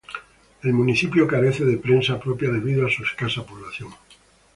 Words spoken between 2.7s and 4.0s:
a su escasa población.